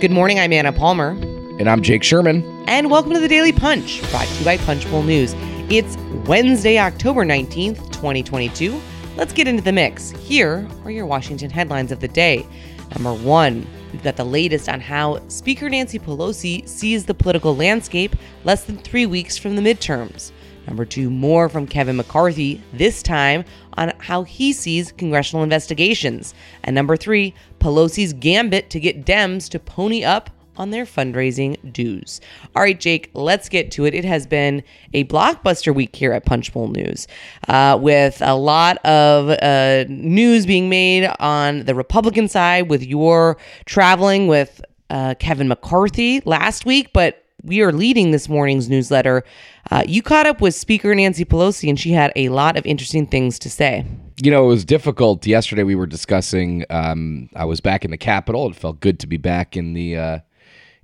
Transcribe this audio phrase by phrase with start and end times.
[0.00, 1.10] Good morning, I'm Anna Palmer.
[1.58, 2.44] And I'm Jake Sherman.
[2.68, 5.34] And welcome to the Daily Punch, brought to you by Punchbowl News.
[5.70, 8.80] It's Wednesday, October 19th, 2022.
[9.16, 10.10] Let's get into the mix.
[10.10, 12.46] Here are your Washington headlines of the day.
[12.94, 18.14] Number one, we've got the latest on how Speaker Nancy Pelosi sees the political landscape
[18.44, 20.30] less than three weeks from the midterms.
[20.68, 23.44] Number two, more from Kevin McCarthy, this time
[23.78, 26.34] on how he sees congressional investigations.
[26.62, 30.28] And number three, Pelosi's gambit to get Dems to pony up
[30.58, 32.20] on their fundraising dues.
[32.54, 33.94] All right, Jake, let's get to it.
[33.94, 34.62] It has been
[34.92, 37.08] a blockbuster week here at Punchbowl News
[37.48, 43.38] uh, with a lot of uh, news being made on the Republican side with your
[43.64, 44.60] traveling with
[44.90, 49.24] uh, Kevin McCarthy last week, but we are leading this morning's newsletter.
[49.70, 53.06] Uh, you caught up with Speaker Nancy Pelosi, and she had a lot of interesting
[53.06, 53.84] things to say.
[54.20, 55.26] You know, it was difficult.
[55.26, 56.64] Yesterday, we were discussing.
[56.70, 58.48] Um, I was back in the Capitol.
[58.48, 60.18] It felt good to be back in the uh,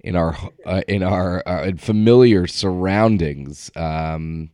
[0.01, 3.71] in our uh, in our uh, familiar surroundings.
[3.75, 4.51] Um,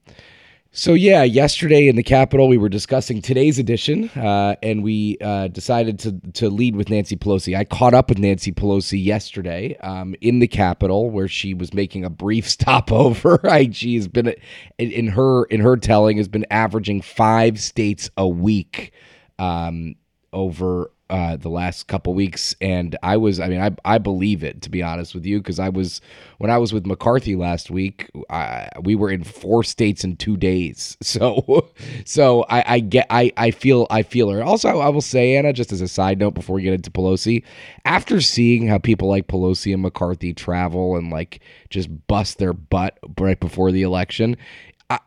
[0.72, 5.48] so yeah, yesterday in the Capitol, we were discussing today's edition, uh, and we uh,
[5.48, 7.56] decided to to lead with Nancy Pelosi.
[7.56, 12.04] I caught up with Nancy Pelosi yesterday um, in the Capitol, where she was making
[12.04, 13.40] a brief stopover.
[13.50, 14.32] I, she has been
[14.78, 18.92] in her in her telling has been averaging five states a week
[19.40, 19.96] um,
[20.32, 24.62] over uh, the last couple weeks, and I was, I mean, I I believe it
[24.62, 26.00] to be honest with you, because I was
[26.38, 30.36] when I was with McCarthy last week, I, we were in four states in two
[30.36, 30.96] days.
[31.10, 31.68] So,
[32.04, 34.44] so I, I get, I I feel, I feel her.
[34.44, 37.42] Also, I will say, Anna, just as a side note before we get into Pelosi,
[37.84, 42.96] after seeing how people like Pelosi and McCarthy travel and like just bust their butt
[43.18, 44.36] right before the election,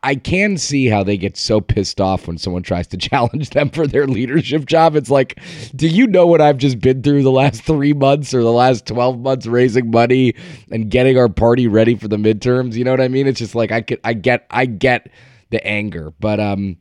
[0.02, 3.68] I can see how they get so pissed off when someone tries to challenge them
[3.68, 4.96] for their leadership job.
[4.96, 5.38] It's like,
[5.76, 8.86] do you know what I've just been through the last three months or the last
[8.86, 10.34] 12 months raising money
[10.70, 12.74] and getting our party ready for the midterms?
[12.74, 13.26] You know what I mean?
[13.26, 15.10] It's just like, I could, I get, I get
[15.50, 16.12] the anger.
[16.18, 16.78] But, um,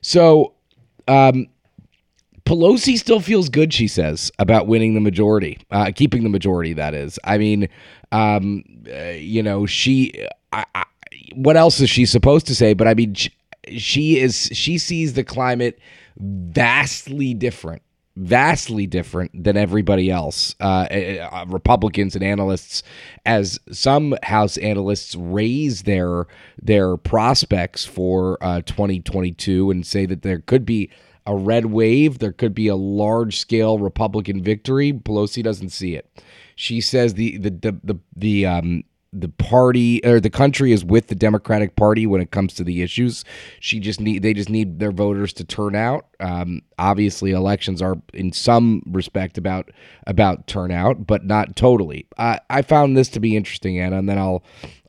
[0.00, 0.54] so,
[1.08, 1.48] um,
[2.44, 6.94] Pelosi still feels good, she says, about winning the majority, uh, keeping the majority, that
[6.94, 7.18] is.
[7.24, 7.68] I mean,
[8.12, 10.12] um, uh, you know, she,
[10.52, 10.84] I, I
[11.34, 12.74] what else is she supposed to say?
[12.74, 13.14] But I mean,
[13.76, 15.78] she is she sees the climate
[16.18, 17.82] vastly different
[18.16, 22.82] vastly different than everybody else, uh, uh, Republicans and analysts,
[23.26, 26.26] as some House analysts raise their
[26.60, 30.90] their prospects for uh, 2022 and say that there could be
[31.26, 34.92] a red wave, there could be a large scale Republican victory.
[34.92, 36.08] Pelosi doesn't see it.
[36.54, 38.84] She says the the the the, the um,
[39.20, 42.82] the party or the country is with the Democratic Party when it comes to the
[42.82, 43.24] issues.
[43.60, 46.06] She just need they just need their voters to turn out.
[46.20, 49.70] Um, obviously, elections are in some respect about
[50.06, 52.06] about turnout, but not totally.
[52.18, 54.42] I, I found this to be interesting, Anna, and then I'll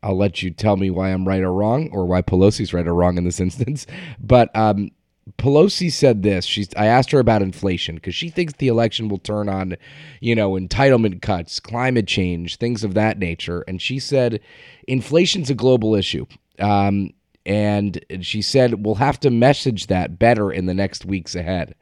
[0.04, 2.94] I'll let you tell me why I'm right or wrong, or why Pelosi's right or
[2.94, 3.88] wrong in this instance.
[4.20, 4.92] But um,
[5.38, 6.46] Pelosi said this.
[6.46, 9.76] She's I asked her about inflation because she thinks the election will turn on,
[10.22, 13.64] you know, entitlement cuts, climate change, things of that nature.
[13.68, 14.40] And she said,
[14.88, 16.26] inflation's a global issue.
[16.60, 17.12] Um,
[17.46, 21.76] and she said we'll have to message that better in the next weeks ahead.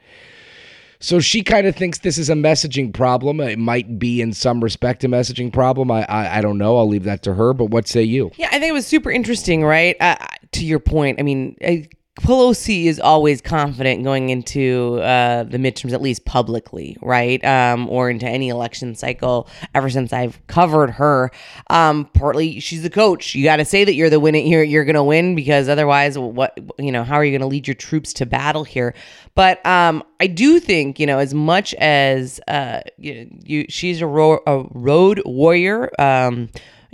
[0.99, 3.39] So she kind of thinks this is a messaging problem.
[3.39, 5.91] It might be in some respect a messaging problem.
[5.91, 6.77] I I, I don't know.
[6.77, 7.53] I'll leave that to her.
[7.53, 8.31] But what say you?
[8.37, 9.97] Yeah, I think it was super interesting, right?
[9.99, 10.15] Uh,
[10.53, 11.87] to your point, I mean, I,
[12.21, 17.43] Pelosi is always confident going into uh, the midterms, at least publicly, right?
[17.43, 19.49] Um, or into any election cycle.
[19.73, 21.29] Ever since I've covered her,
[21.69, 23.35] um, partly she's the coach.
[23.35, 24.47] You got to say that you're the winning.
[24.47, 27.03] You're you're gonna win because otherwise, what you know?
[27.03, 28.93] How are you gonna lead your troops to battle here?
[29.35, 34.07] But um, I do think you know as much as uh, you, you she's a,
[34.07, 35.89] ro- a road warrior.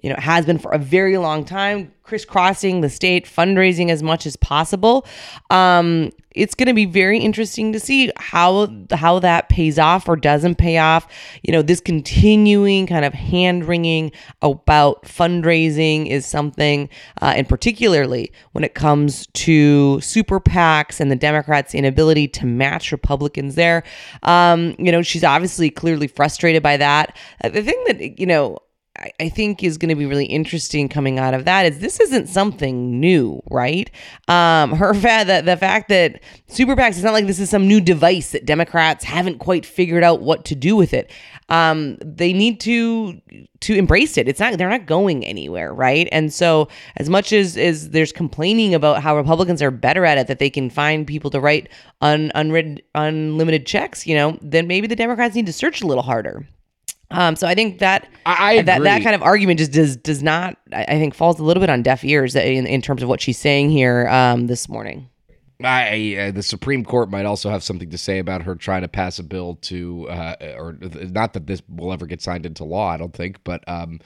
[0.01, 4.25] You know, has been for a very long time, crisscrossing the state, fundraising as much
[4.25, 5.05] as possible.
[5.49, 10.15] Um, it's going to be very interesting to see how how that pays off or
[10.15, 11.07] doesn't pay off.
[11.43, 14.11] You know, this continuing kind of hand wringing
[14.41, 16.89] about fundraising is something,
[17.21, 22.91] uh, and particularly when it comes to super PACs and the Democrats' inability to match
[22.91, 23.83] Republicans there.
[24.23, 27.17] Um, you know, she's obviously clearly frustrated by that.
[27.43, 28.57] Uh, the thing that you know
[29.19, 32.27] I think is going to be really interesting coming out of that is this isn't
[32.27, 33.89] something new, right?
[34.27, 37.67] Um, her fact that the fact that super PACs, it's not like this is some
[37.67, 41.11] new device that Democrats haven't quite figured out what to do with it.
[41.49, 43.19] Um, they need to
[43.61, 44.27] to embrace it.
[44.27, 46.07] It's not they're not going anywhere, right?
[46.11, 46.67] And so
[46.97, 50.49] as much as as there's complaining about how Republicans are better at it, that they
[50.49, 51.69] can find people to write
[52.01, 56.03] un, unread unlimited checks, you know, then maybe the Democrats need to search a little
[56.03, 56.47] harder.
[57.11, 60.57] Um, so I think that I- that that kind of argument just does does not
[60.73, 63.21] I I think falls a little bit on deaf ears in, in terms of what
[63.21, 65.07] she's saying here um, this morning.
[65.63, 68.87] I, uh, the Supreme Court might also have something to say about her trying to
[68.87, 72.87] pass a bill to, uh, or not that this will ever get signed into law,
[72.89, 73.99] I don't think, but um,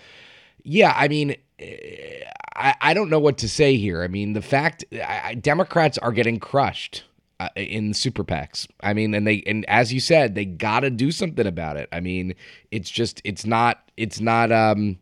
[0.63, 2.23] yeah, I mean, eh,
[2.57, 4.03] I, I don't know what to say here.
[4.03, 7.03] I mean, the fact I, I- Democrats are getting crushed
[7.39, 8.67] uh, in super PACs.
[8.81, 11.89] I mean, and they and as you said, they got to do something about it.
[11.91, 12.35] I mean,
[12.71, 14.97] it's just it's not it's not um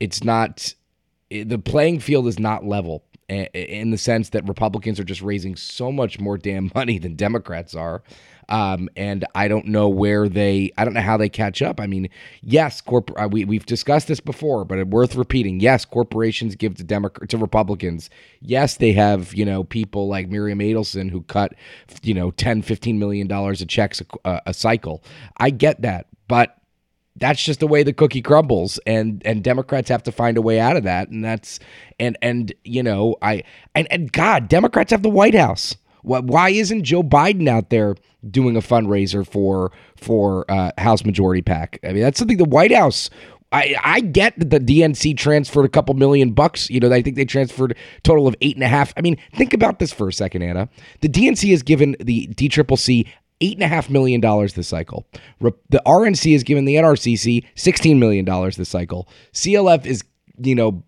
[0.00, 0.74] it's not
[1.30, 5.90] the playing field is not level in the sense that Republicans are just raising so
[5.90, 8.02] much more damn money than Democrats are.
[8.48, 11.80] Um, and I don't know where they, I don't know how they catch up.
[11.80, 12.08] I mean,
[12.42, 15.58] yes, corp- uh, we, we've discussed this before, but it's worth repeating.
[15.58, 18.08] Yes, corporations give to Democrat to Republicans.
[18.40, 21.54] Yes, they have, you know, people like Miriam Adelson who cut,
[22.02, 25.02] you know, 10, 15 million dollars of checks a, a cycle.
[25.38, 26.55] I get that, but
[27.16, 30.60] that's just the way the cookie crumbles and and democrats have to find a way
[30.60, 31.58] out of that and that's
[31.98, 33.42] and and you know i
[33.74, 37.96] and, and god democrats have the white house Why- isn't joe biden out there
[38.30, 41.78] doing a fundraiser for for uh, house majority PAC?
[41.84, 43.10] i mean that's something the white house
[43.52, 46.68] I, I get that the DNC transferred a couple million bucks.
[46.68, 48.92] You know, I think they transferred total of eight and a half.
[48.96, 50.68] I mean, think about this for a second, Anna.
[51.00, 53.06] The DNC has given the DCCC
[53.40, 55.06] eight and a half million dollars this cycle.
[55.40, 59.08] The RNC has given the NRCC sixteen million dollars this cycle.
[59.32, 60.04] CLF is,
[60.38, 60.82] you know,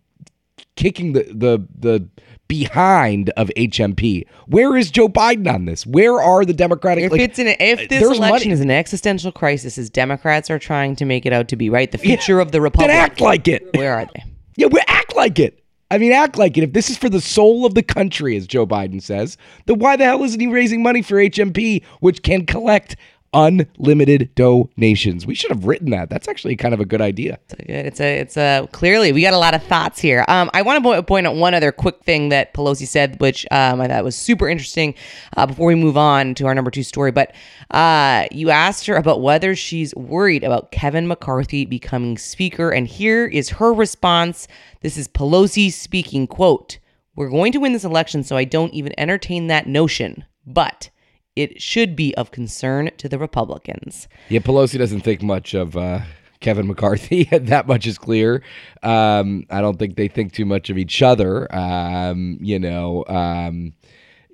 [0.76, 2.08] kicking the the the
[2.48, 4.26] behind of HMP.
[4.46, 5.86] Where is Joe Biden on this?
[5.86, 7.04] Where are the Democratic?
[7.04, 10.58] If like, it's an if this election money- is an existential crisis, as Democrats are
[10.58, 11.92] trying to make it out to be, right?
[11.92, 12.90] The future of the republic.
[12.90, 13.68] act like it.
[13.76, 14.24] Where are they?
[14.56, 15.62] Yeah, we act like it.
[15.90, 16.64] I mean, act like it.
[16.64, 19.96] If this is for the soul of the country, as Joe Biden says, then why
[19.96, 22.96] the hell isn't he raising money for HMP, which can collect
[23.32, 25.26] unlimited donations?
[25.26, 26.10] We should have written that.
[26.10, 27.38] That's actually kind of a good idea.
[27.44, 27.86] It's a good.
[27.86, 28.18] It's a.
[28.18, 28.68] It's a.
[28.72, 30.24] Clearly, we got a lot of thoughts here.
[30.28, 33.80] Um, I want to point out one other quick thing that Pelosi said, which um,
[33.80, 34.94] I thought was super interesting.
[35.36, 37.34] Uh, before we move on to our number two story, but
[37.70, 43.26] uh, you asked her about whether she's worried about Kevin McCarthy becoming speaker, and here
[43.26, 44.48] is her response.
[44.80, 46.26] This is Pelosi speaking.
[46.26, 46.78] Quote:
[47.16, 50.90] "We're going to win this election, so I don't even entertain that notion, but."
[51.38, 54.08] It should be of concern to the Republicans.
[54.28, 56.00] Yeah, Pelosi doesn't think much of uh,
[56.40, 57.24] Kevin McCarthy.
[57.32, 58.42] that much is clear.
[58.82, 61.46] Um, I don't think they think too much of each other.
[61.54, 63.72] Um, you know, um,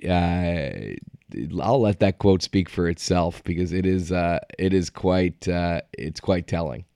[0.03, 0.95] uh,
[1.61, 5.83] I'll let that quote speak for itself because it is uh, it is quite uh,
[5.93, 6.87] it's quite telling.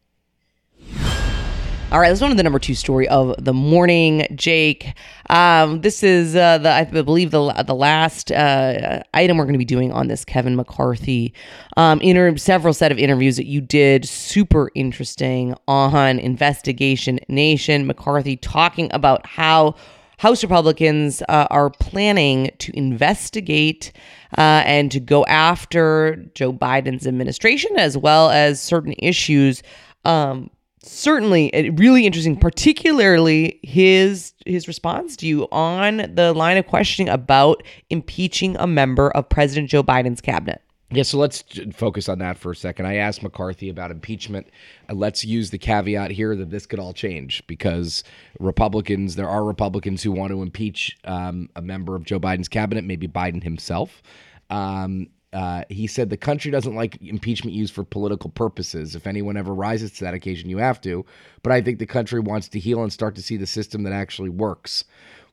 [1.91, 4.93] All right, let's go to the number two story of the morning, Jake.
[5.31, 9.59] Um, this is uh, the I believe the the last uh, item we're going to
[9.59, 11.33] be doing on this Kevin McCarthy
[11.79, 17.87] um, inter- several set of interviews that you did, super interesting on Investigation Nation.
[17.87, 19.75] McCarthy talking about how
[20.19, 23.93] House Republicans uh, are planning to investigate
[24.37, 29.63] uh, and to go after Joe Biden's administration as well as certain issues.
[30.05, 30.51] Um,
[30.91, 37.63] certainly really interesting particularly his his response to you on the line of questioning about
[37.91, 41.45] impeaching a member of president joe biden's cabinet Yeah, so let's
[41.75, 42.87] focus on that for a second.
[42.87, 44.47] I asked McCarthy about impeachment.
[44.89, 48.03] Uh, let's use the caveat here that this could all change because
[48.41, 52.85] Republicans, there are Republicans who want to impeach um, a member of Joe Biden's cabinet,
[52.85, 54.03] maybe Biden himself.
[54.49, 58.95] Um, uh, he said the country doesn't like impeachment used for political purposes.
[58.95, 61.05] If anyone ever rises to that occasion, you have to.
[61.43, 63.93] But I think the country wants to heal and start to see the system that
[63.93, 64.85] actually works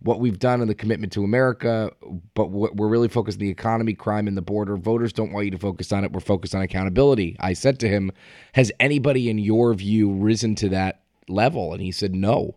[0.05, 1.91] what we've done in the commitment to America,
[2.33, 4.77] but we're really focused on the economy, crime, and the border.
[4.77, 6.11] Voters don't want you to focus on it.
[6.11, 7.35] We're focused on accountability.
[7.39, 8.11] I said to him,
[8.53, 11.73] Has anybody in your view risen to that level?
[11.73, 12.55] And he said, No.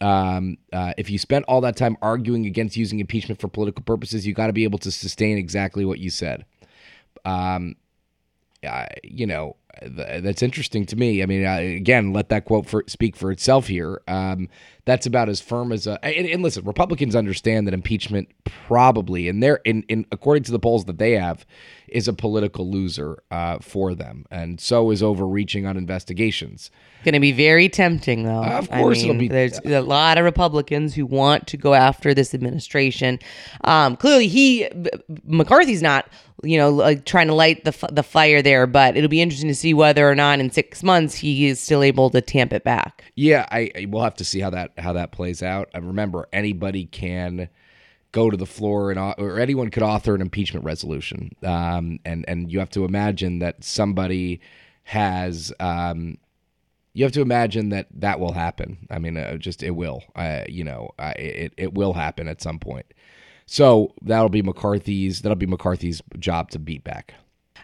[0.00, 4.26] Um, uh, if you spent all that time arguing against using impeachment for political purposes,
[4.26, 6.44] you got to be able to sustain exactly what you said.
[7.24, 7.76] Um,
[8.66, 11.22] uh, you know, th- that's interesting to me.
[11.22, 14.00] I mean, uh, again, let that quote for, speak for itself here.
[14.08, 14.48] Um,
[14.84, 16.04] that's about as firm as a.
[16.04, 20.58] And, and listen, Republicans understand that impeachment probably, and they're in, in according to the
[20.58, 21.46] polls that they have,
[21.92, 26.70] is a political loser uh, for them, and so is overreaching on investigations.
[27.04, 28.42] Going to be very tempting, though.
[28.42, 32.12] Of course I it'll be- There's a lot of Republicans who want to go after
[32.14, 33.18] this administration.
[33.64, 34.68] Um, clearly, he
[35.24, 36.08] McCarthy's not,
[36.42, 38.66] you know, like trying to light the f- the fire there.
[38.66, 41.82] But it'll be interesting to see whether or not in six months he is still
[41.82, 43.04] able to tamp it back.
[43.14, 45.68] Yeah, I, I we'll have to see how that how that plays out.
[45.74, 47.48] And remember, anybody can
[48.12, 51.34] go to the floor and or anyone could author an impeachment resolution.
[51.42, 54.40] Um, and and you have to imagine that somebody
[54.84, 56.18] has um,
[56.94, 58.88] you have to imagine that that will happen.
[58.90, 60.02] I mean, uh, just it will.
[60.16, 62.86] Uh, you know, uh, it it will happen at some point.
[63.46, 65.22] So that'll be McCarthy's.
[65.22, 67.14] That'll be McCarthy's job to beat back.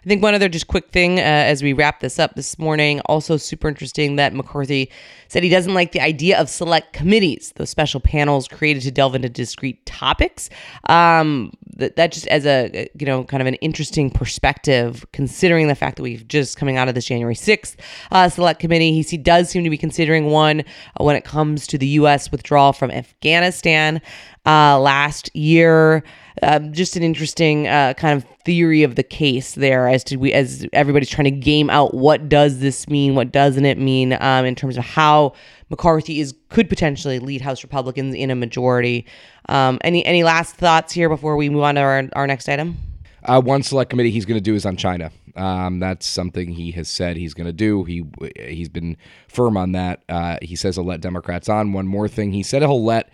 [0.05, 2.99] I think one other just quick thing uh, as we wrap this up this morning,
[3.01, 4.91] also super interesting that McCarthy
[5.29, 9.15] said he doesn't like the idea of select committees, those special panels created to delve
[9.15, 10.51] into discrete topics.
[10.89, 15.75] Um, that, that just as a you know kind of an interesting perspective, considering the
[15.75, 17.75] fact that we've just coming out of this January sixth
[18.11, 18.91] uh, select committee.
[18.91, 22.31] He, he does seem to be considering one uh, when it comes to the U.S.
[22.31, 24.01] withdrawal from Afghanistan
[24.45, 26.03] uh, last year.
[26.43, 30.33] Um, just an interesting uh, kind of theory of the case there as to we
[30.33, 34.45] as everybody's trying to game out what does this mean, what doesn't it mean um,
[34.45, 35.33] in terms of how
[35.69, 39.05] McCarthy is could potentially lead House Republicans in a majority.
[39.47, 42.77] Um, any any last thoughts here before we move on to our, our next item?
[43.23, 45.11] Uh, one select committee he's going to do is on China.
[45.35, 47.83] Um, that's something he has said he's going to do.
[47.83, 48.05] He
[48.37, 48.97] he's been
[49.27, 50.03] firm on that.
[50.07, 51.73] Uh, he says he'll let Democrats on.
[51.73, 53.09] One more thing, he said he'll let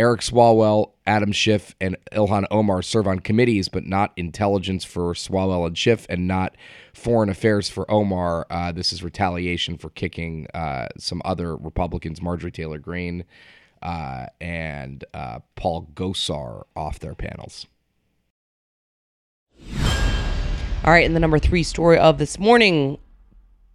[0.00, 5.66] Eric Swalwell, Adam Schiff, and Ilhan Omar serve on committees, but not intelligence for Swalwell
[5.66, 6.56] and Schiff, and not
[6.94, 8.46] foreign affairs for Omar.
[8.48, 13.24] Uh, this is retaliation for kicking uh, some other Republicans, Marjorie Taylor Greene
[13.82, 17.66] uh, and uh, Paul Gosar, off their panels.
[20.82, 22.96] All right, and the number three story of this morning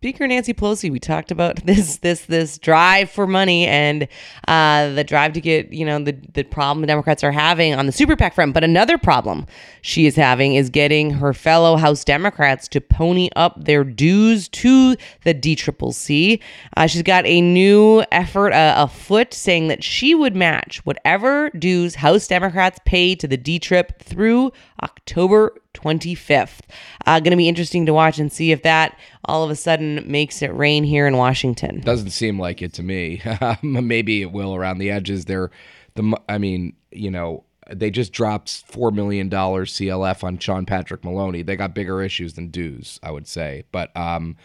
[0.05, 4.07] Speaker Nancy Pelosi, we talked about this this this drive for money and
[4.47, 7.87] uh, the drive to get you know the the problem the Democrats are having on
[7.87, 8.53] the super PAC front.
[8.53, 9.47] But another problem
[9.81, 14.95] she is having is getting her fellow House Democrats to pony up their dues to
[15.23, 16.39] the D DCCC.
[16.77, 21.95] Uh, she's got a new effort uh, afoot saying that she would match whatever dues
[21.95, 24.51] House Democrats pay to the D Trip through
[24.83, 26.59] October 25th.
[27.05, 30.03] Uh, going to be interesting to watch and see if that all of a sudden
[30.05, 31.81] makes it rain here in Washington.
[31.81, 33.21] Doesn't seem like it to me.
[33.61, 35.25] Maybe it will around the edges.
[35.25, 35.51] There,
[35.95, 41.03] the I mean, you know, they just dropped four million dollars CLF on Sean Patrick
[41.03, 41.41] Maloney.
[41.41, 43.63] They got bigger issues than dues, I would say.
[43.71, 44.37] But um,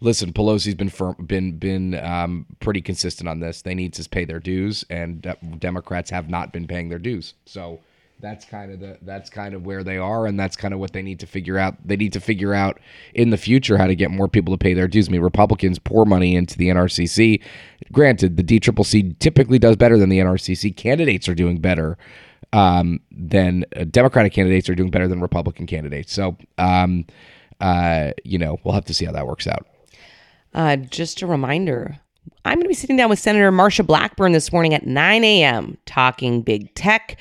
[0.00, 3.62] listen, Pelosi's been firm, been been um, pretty consistent on this.
[3.62, 7.34] They need to pay their dues, and Democrats have not been paying their dues.
[7.46, 7.80] So
[8.20, 10.92] that's kind of the that's kind of where they are and that's kind of what
[10.92, 11.76] they need to figure out.
[11.86, 12.80] They need to figure out
[13.14, 15.08] in the future how to get more people to pay their dues.
[15.08, 17.42] I mean republicans pour money into the nrcc
[17.92, 21.96] granted the dccc typically does better than the nrcc candidates are doing better
[22.52, 26.12] um, than uh, democratic candidates are doing better than republican candidates.
[26.12, 27.06] So um,
[27.60, 29.66] uh, you know we'll have to see how that works out.
[30.54, 32.00] Uh, just a reminder
[32.44, 35.76] i'm going to be sitting down with senator marsha blackburn this morning at 9 a.m
[35.86, 37.16] talking big tech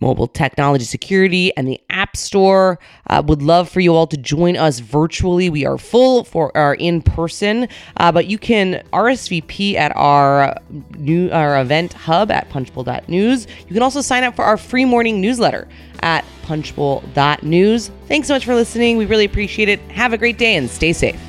[0.00, 2.78] mobile technology security and the App Store.
[3.08, 5.50] Uh, would love for you all to join us virtually.
[5.50, 10.56] We are full for our in person, uh, but you can RSVP at our
[10.96, 13.46] new our event hub at punchbowl.news.
[13.60, 15.68] You can also sign up for our free morning newsletter
[16.02, 17.90] at punchbowl.news.
[18.06, 18.96] Thanks so much for listening.
[18.96, 19.80] We really appreciate it.
[19.90, 21.20] Have a great day and stay safe.